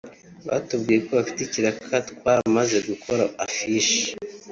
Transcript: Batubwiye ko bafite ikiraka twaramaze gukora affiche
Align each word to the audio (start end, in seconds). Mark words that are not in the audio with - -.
Batubwiye 0.47 0.99
ko 1.05 1.11
bafite 1.17 1.39
ikiraka 1.43 1.95
twaramaze 2.09 2.77
gukora 2.89 3.23
affiche 3.45 3.99